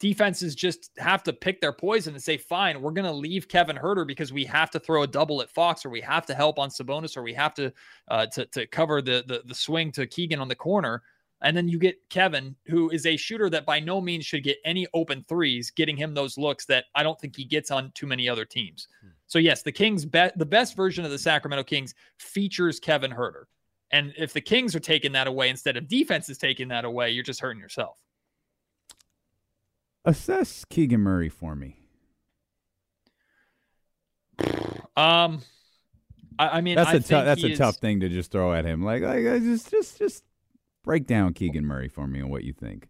[0.00, 3.76] defenses just have to pick their poison and say, fine, we're going to leave Kevin
[3.76, 6.58] Huerter because we have to throw a double at Fox or we have to help
[6.58, 7.72] on Sabonis or we have to
[8.08, 11.02] uh, to, to cover the, the the swing to Keegan on the corner.
[11.40, 14.58] And then you get Kevin, who is a shooter that by no means should get
[14.64, 18.08] any open threes, getting him those looks that I don't think he gets on too
[18.08, 18.88] many other teams.
[19.00, 19.10] Hmm.
[19.28, 23.44] So yes, the Kings, be- the best version of the Sacramento Kings features Kevin Huerter.
[23.92, 27.10] And if the Kings are taking that away instead of defense is taking that away,
[27.10, 27.98] you're just hurting yourself.
[30.04, 31.76] Assess Keegan Murray for me.
[34.96, 35.42] Um,
[36.38, 38.52] I, I mean, that's I a tough that's a is, tough thing to just throw
[38.52, 38.82] at him.
[38.82, 40.24] Like, like just just just
[40.84, 42.88] break down Keegan Murray for me and what you think.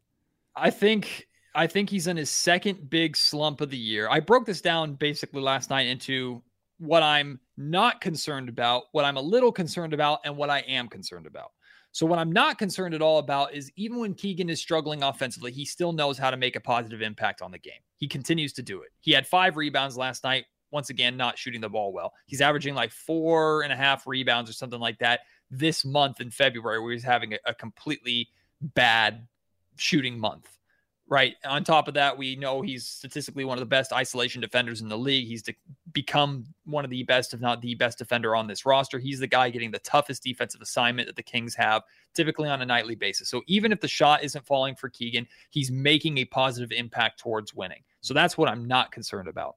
[0.55, 4.09] I think I think he's in his second big slump of the year.
[4.09, 6.43] I broke this down basically last night into
[6.79, 10.89] what I'm not concerned about, what I'm a little concerned about, and what I am
[10.89, 11.51] concerned about.
[11.93, 15.53] So, what I'm not concerned at all about is even when Keegan is struggling offensively,
[15.53, 17.81] he still knows how to make a positive impact on the game.
[17.97, 18.91] He continues to do it.
[19.01, 20.45] He had five rebounds last night.
[20.71, 22.13] Once again, not shooting the ball well.
[22.27, 25.21] He's averaging like four and a half rebounds or something like that
[25.51, 28.29] this month in February, where he's having a, a completely
[28.61, 29.27] bad
[29.77, 30.59] shooting month
[31.09, 31.37] right?
[31.47, 34.89] On top of that, we know he's statistically one of the best isolation defenders in
[34.89, 35.27] the league.
[35.27, 35.57] He's de-
[35.93, 38.99] become one of the best, if not the best defender on this roster.
[38.99, 41.83] He's the guy getting the toughest defensive assignment that the Kings have
[42.15, 43.29] typically on a nightly basis.
[43.29, 47.55] So even if the shot isn't falling for Keegan, he's making a positive impact towards
[47.55, 47.83] winning.
[48.01, 49.57] So that's what I'm not concerned about.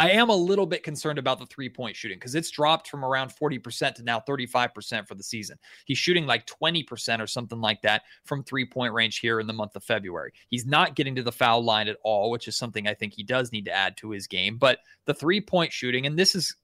[0.00, 3.04] I am a little bit concerned about the three point shooting because it's dropped from
[3.04, 5.58] around 40% to now 35% for the season.
[5.86, 9.52] He's shooting like 20% or something like that from three point range here in the
[9.52, 10.32] month of February.
[10.48, 13.24] He's not getting to the foul line at all, which is something I think he
[13.24, 14.56] does need to add to his game.
[14.56, 16.54] But the three point shooting, and this is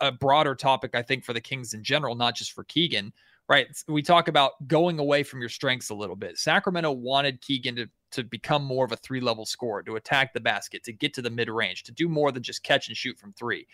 [0.00, 3.12] a broader topic, I think, for the Kings in general, not just for Keegan,
[3.48, 3.66] right?
[3.88, 6.38] We talk about going away from your strengths a little bit.
[6.38, 10.40] Sacramento wanted Keegan to to become more of a three level scorer, to attack the
[10.40, 13.18] basket, to get to the mid range, to do more than just catch and shoot
[13.18, 13.66] from three.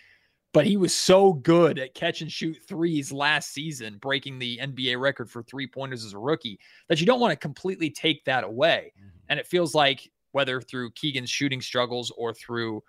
[0.53, 4.99] But he was so good at catch and shoot threes last season, breaking the NBA
[4.99, 8.43] record for three pointers as a rookie, that you don't want to completely take that
[8.43, 8.91] away.
[8.97, 9.09] Mm-hmm.
[9.29, 12.83] And it feels like whether through Keegan's shooting struggles or through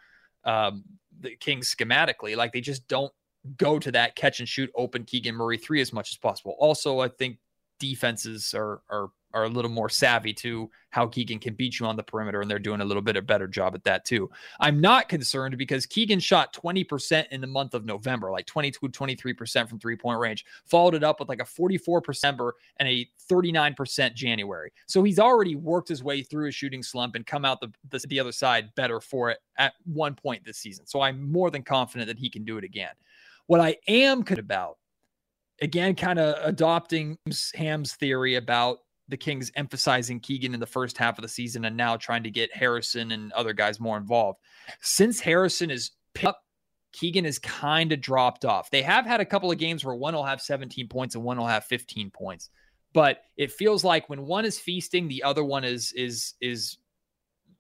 [0.45, 0.83] um,
[1.21, 3.13] the Kings schematically, like they just don't
[3.57, 6.57] go to that catch and shoot open Keegan Murray three as much as possible.
[6.59, 7.39] Also, I think
[7.79, 11.97] defenses are are are a little more savvy to how Keegan can beat you on
[11.97, 14.31] the perimeter, and they're doing a little bit of better job at that too.
[14.61, 19.69] I'm not concerned because Keegan shot 20% in the month of November, like 22, 23%
[19.69, 24.73] from three point range, followed it up with like a 44% and a 39% January.
[24.87, 28.05] So he's already worked his way through a shooting slump and come out the, the,
[28.09, 30.87] the other side better for it at one point this season.
[30.87, 32.93] So I'm more than confident that he can do it again.
[33.47, 34.79] What I am about
[35.63, 37.17] again, kind of adopting
[37.55, 38.79] Ham's theory about
[39.09, 42.31] the Kings emphasizing Keegan in the first half of the season and now trying to
[42.31, 44.41] get Harrison and other guys more involved.
[44.81, 45.93] Since Harrison is
[46.25, 46.41] up,
[46.93, 48.71] Keegan has kind of dropped off.
[48.71, 51.39] They have had a couple of games where one will have 17 points and one
[51.39, 52.51] will have 15 points.
[52.93, 56.77] But it feels like when one is feasting, the other one is is is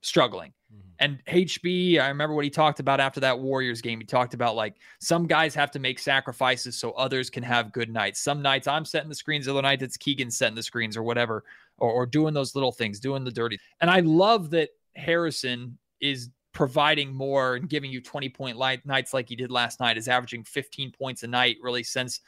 [0.02, 0.52] struggling.
[0.72, 0.88] Mm-hmm.
[0.98, 4.00] And HB, I remember what he talked about after that Warriors game.
[4.00, 7.90] He talked about like some guys have to make sacrifices so others can have good
[7.90, 8.20] nights.
[8.20, 11.44] Some nights I'm setting the screens, other nights it's Keegan setting the screens or whatever,
[11.78, 13.58] or, or doing those little things, doing the dirty.
[13.80, 19.14] And I love that Harrison is providing more and giving you 20 point light nights
[19.14, 22.20] like he did last night, is averaging 15 points a night really since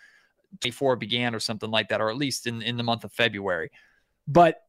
[0.61, 3.70] 24 began or something like that, or at least in, in the month of February.
[4.26, 4.63] But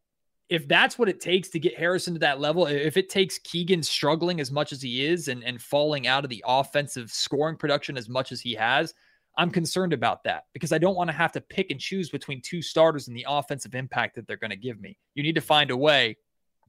[0.50, 3.82] if that's what it takes to get Harrison to that level, if it takes Keegan
[3.82, 7.98] struggling as much as he is and, and falling out of the offensive scoring production
[7.98, 8.94] as much as he has,
[9.38, 12.42] I'm concerned about that because I don't want to have to pick and choose between
[12.42, 14.98] two starters and the offensive impact that they're going to give me.
[15.16, 16.18] You need to find a way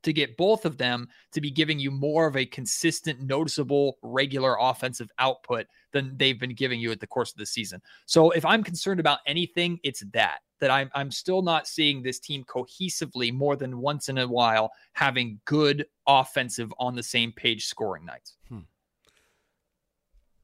[0.02, 4.56] to get both of them to be giving you more of a consistent, noticeable, regular
[4.58, 7.80] offensive output than they've been giving you at the course of the season.
[8.06, 12.18] So if I'm concerned about anything, it's that that I'm I'm still not seeing this
[12.18, 17.66] team cohesively more than once in a while having good offensive on the same page
[17.66, 18.36] scoring nights.
[18.48, 18.60] Hmm.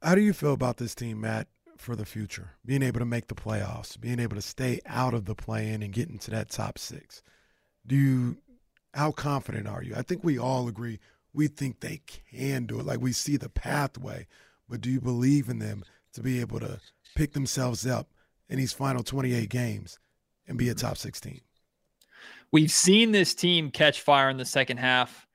[0.03, 2.51] How do you feel about this team, Matt, for the future?
[2.65, 5.83] Being able to make the playoffs, being able to stay out of the play in
[5.83, 7.23] and get into that top six.
[7.87, 8.37] Do you
[8.95, 9.95] how confident are you?
[9.97, 10.99] I think we all agree
[11.33, 12.87] we think they can do it.
[12.87, 14.27] Like we see the pathway,
[14.73, 16.81] but do you believe in them to be able to
[17.15, 18.09] pick themselves up
[18.49, 19.99] in these final 28 games
[20.47, 21.43] and be a top 16.
[22.53, 25.27] We've seen this team catch fire in the second half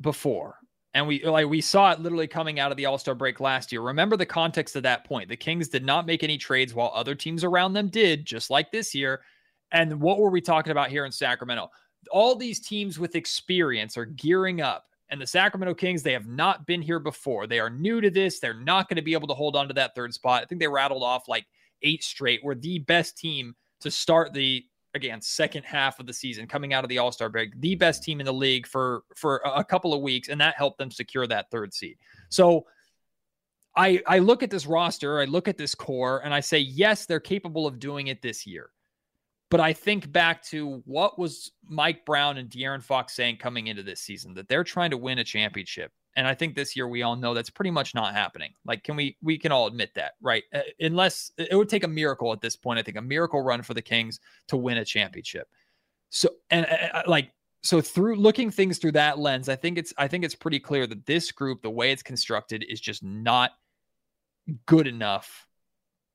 [0.00, 0.54] before.
[0.94, 3.82] And we like we saw it literally coming out of the All-Star break last year.
[3.82, 5.28] Remember the context of that point.
[5.28, 8.70] The Kings did not make any trades while other teams around them did, just like
[8.70, 9.20] this year.
[9.72, 11.70] And what were we talking about here in Sacramento?
[12.12, 14.86] All these teams with experience are gearing up.
[15.10, 17.46] And the Sacramento Kings, they have not been here before.
[17.46, 18.40] They are new to this.
[18.40, 20.42] They're not going to be able to hold on to that third spot.
[20.42, 21.46] I think they rattled off like
[21.82, 22.40] eight straight.
[22.44, 26.84] We're the best team to start the again second half of the season coming out
[26.84, 30.00] of the all-star break the best team in the league for for a couple of
[30.00, 31.96] weeks and that helped them secure that third seed
[32.30, 32.66] so
[33.76, 37.04] i i look at this roster i look at this core and i say yes
[37.04, 38.70] they're capable of doing it this year
[39.50, 43.82] But I think back to what was Mike Brown and De'Aaron Fox saying coming into
[43.82, 45.90] this season that they're trying to win a championship.
[46.16, 48.52] And I think this year we all know that's pretty much not happening.
[48.66, 50.42] Like, can we, we can all admit that, right?
[50.52, 52.78] Uh, unless it would take a miracle at this point.
[52.78, 55.48] I think a miracle run for the Kings to win a championship.
[56.10, 57.30] So, and uh, uh like,
[57.62, 60.86] so through looking things through that lens, I think it's, I think it's pretty clear
[60.86, 63.52] that this group, the way it's constructed, is just not
[64.66, 65.46] good enough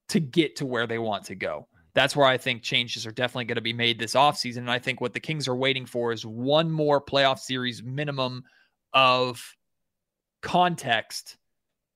[0.09, 3.45] to get to where they want to go that's where I think changes are definitely
[3.45, 4.57] going to be made this offseason.
[4.57, 8.43] And I think what the Kings are waiting for is one more playoff series minimum
[8.93, 9.55] of
[10.41, 11.37] context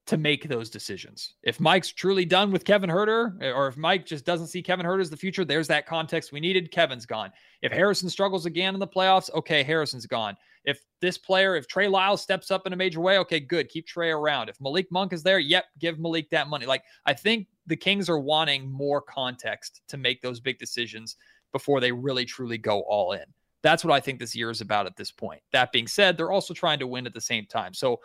[0.08, 1.34] to make those decisions.
[1.44, 5.02] If Mike's truly done with Kevin Huerter, or if Mike just doesn't see Kevin Huerter
[5.02, 6.72] as the future, there's that context we needed.
[6.72, 7.32] Kevin's gone.
[7.62, 10.38] If Harrison struggles again in the playoffs, okay, Harrison's gone.
[10.68, 13.70] If this player, if Trey Lyles steps up in a major way, okay, good.
[13.70, 14.50] Keep Trey around.
[14.50, 16.66] If Malik Monk is there, yep, give Malik that money.
[16.66, 21.16] Like I think the Kings are wanting more context to make those big decisions
[21.54, 23.24] before they really truly go all in.
[23.64, 25.42] That's what I think this year is about at this point.
[25.54, 27.74] That being said, they're also trying to win at the same time.
[27.74, 28.02] So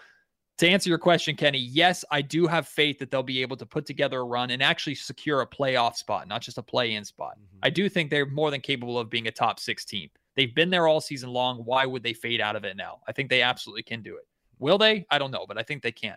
[0.59, 3.67] to answer your question, Kenny, yes, I do have faith that they'll be able to
[3.67, 7.05] put together a run and actually secure a playoff spot, not just a play in
[7.05, 7.35] spot.
[7.37, 7.59] Mm-hmm.
[7.65, 10.11] I do think they're more than capable of being a top six team.
[10.37, 11.59] They've been there all season long.
[11.59, 13.01] Why would they fade out of it now?
[13.07, 14.27] I think they absolutely can do it.
[14.59, 15.05] Will they?
[15.11, 16.17] I don't know, but I think they can.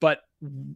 [0.00, 0.22] But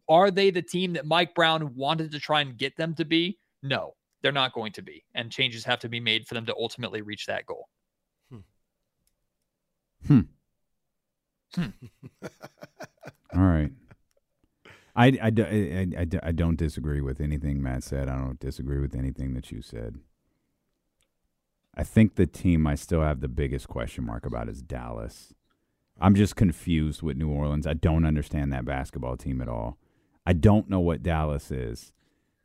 [0.08, 3.38] are they the team that Mike Brown wanted to try and get them to be?
[3.62, 5.04] No, they're not going to be.
[5.14, 7.68] And changes have to be made for them to ultimately reach that goal.
[8.30, 8.38] Hmm.
[10.06, 10.20] Hmm.
[11.54, 11.66] hmm.
[13.34, 13.72] All right.
[14.94, 18.08] I, I, I, I, I don't disagree with anything Matt said.
[18.08, 19.96] I don't disagree with anything that you said.
[21.76, 25.34] I think the team I still have the biggest question mark about is Dallas.
[26.00, 27.66] I'm just confused with New Orleans.
[27.66, 29.78] I don't understand that basketball team at all.
[30.26, 31.92] I don't know what Dallas is,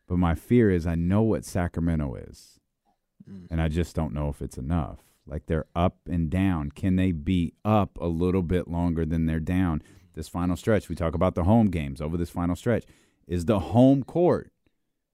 [0.08, 2.60] but my fear is I know what Sacramento is,
[3.30, 3.48] mm.
[3.50, 5.00] and I just don't know if it's enough.
[5.26, 6.72] Like they're up and down.
[6.72, 9.82] Can they be up a little bit longer than they're down?
[10.14, 10.90] this final stretch.
[10.90, 12.86] We talk about the home games over this final stretch.
[13.28, 14.52] Is the home court,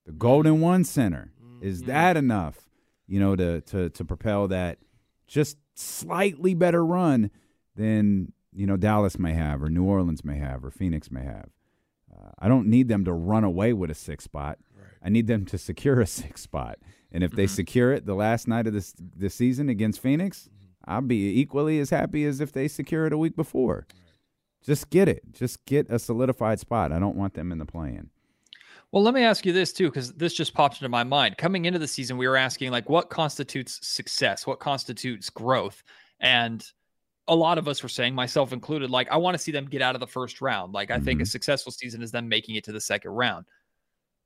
[0.05, 1.91] the Golden One Center, is mm-hmm.
[1.91, 2.66] that enough,
[3.07, 4.79] you know, to to to propel that
[5.27, 7.31] just slightly better run
[7.75, 11.49] than you know Dallas may have, or New Orleans may have, or Phoenix may have?
[12.11, 14.59] Uh, I don't need them to run away with a six spot.
[14.75, 14.87] Right.
[15.03, 16.79] I need them to secure a six spot.
[17.11, 17.37] And if mm-hmm.
[17.37, 20.91] they secure it the last night of this this season against Phoenix, mm-hmm.
[20.91, 23.85] I'll be equally as happy as if they secure it a week before.
[23.93, 24.03] Right.
[24.63, 25.23] Just get it.
[25.31, 26.91] Just get a solidified spot.
[26.91, 28.09] I don't want them in the play-in.
[28.91, 31.37] Well, let me ask you this too, because this just popped into my mind.
[31.37, 34.47] Coming into the season, we were asking like, what constitutes success?
[34.47, 35.83] What constitutes growth?
[36.19, 36.65] And
[37.27, 39.81] a lot of us were saying, myself included, like, I want to see them get
[39.81, 40.73] out of the first round.
[40.73, 41.05] Like, I mm-hmm.
[41.05, 41.27] think a mm-hmm.
[41.27, 43.45] successful season is them making it to the second round.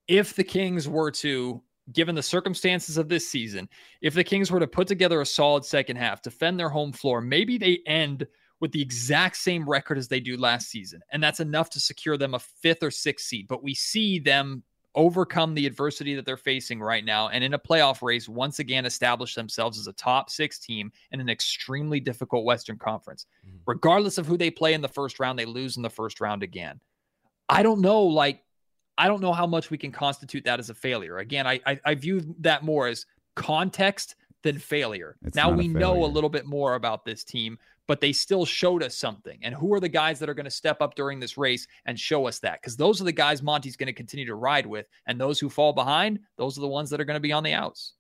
[0.07, 3.68] If the Kings were to, given the circumstances of this season,
[4.01, 7.22] if the Kings were to put together a solid second half, defend their home floor,
[7.22, 8.28] maybe they end
[8.62, 11.01] with the exact same record as they do last season.
[11.12, 13.47] And that's enough to secure them a fifth or sixth seed.
[13.49, 17.59] But we see them overcome the adversity that they're facing right now and in a
[17.59, 22.45] playoff race once again establish themselves as a top six team in an extremely difficult
[22.45, 23.26] Western Conference.
[23.45, 23.57] Mm-hmm.
[23.66, 26.43] Regardless of who they play in the first round, they lose in the first round
[26.43, 26.80] again.
[27.49, 28.43] I don't know, like,
[28.97, 31.18] I don't know how much we can constitute that as a failure.
[31.18, 33.05] Again, I I, I view that more as
[33.36, 35.18] context than failure.
[35.24, 37.57] It's now we know a little bit more about this team,
[37.91, 39.37] but they still showed us something.
[39.43, 41.99] And who are the guys that are going to step up during this race and
[41.99, 42.61] show us that?
[42.61, 44.85] Because those are the guys Monte's going to continue to ride with.
[45.07, 47.43] And those who fall behind, those are the ones that are going to be on
[47.43, 47.95] the outs.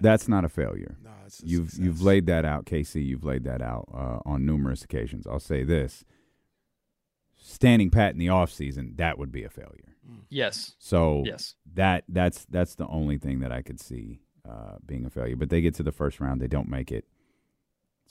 [0.00, 0.96] That's not a failure.
[1.04, 1.10] No,
[1.44, 1.78] you've success.
[1.78, 3.06] you've laid that out, KC.
[3.06, 5.24] You've laid that out uh, on numerous occasions.
[5.24, 6.04] I'll say this:
[7.36, 9.94] standing pat in the off season, that would be a failure.
[10.30, 10.74] Yes.
[10.80, 15.10] So yes, that that's that's the only thing that I could see uh, being a
[15.10, 15.36] failure.
[15.36, 17.04] But they get to the first round, they don't make it.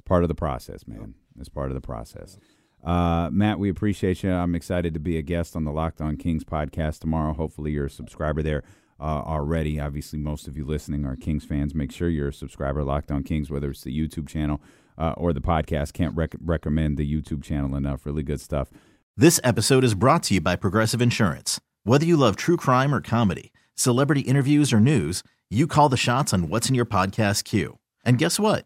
[0.01, 1.13] It's part of the process, man.
[1.39, 2.39] It's part of the process.
[2.83, 4.31] Uh, Matt, we appreciate you.
[4.31, 7.33] I'm excited to be a guest on the Locked On Kings podcast tomorrow.
[7.33, 8.63] Hopefully, you're a subscriber there
[8.99, 9.79] uh, already.
[9.79, 11.75] Obviously, most of you listening are Kings fans.
[11.75, 14.59] Make sure you're a subscriber, Locked On Kings, whether it's the YouTube channel
[14.97, 15.93] uh, or the podcast.
[15.93, 18.03] Can't rec- recommend the YouTube channel enough.
[18.03, 18.69] Really good stuff.
[19.15, 21.61] This episode is brought to you by Progressive Insurance.
[21.83, 25.21] Whether you love true crime or comedy, celebrity interviews or news,
[25.51, 27.77] you call the shots on what's in your podcast queue.
[28.03, 28.65] And guess what?